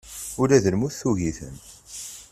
[0.41, 1.55] Ula d lmut tugi-ten.